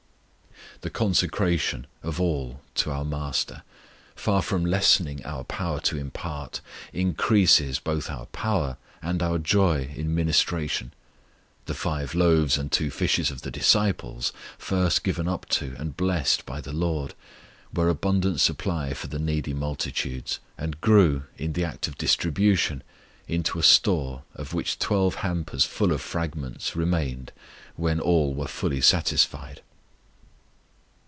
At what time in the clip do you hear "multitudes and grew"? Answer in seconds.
19.53-21.25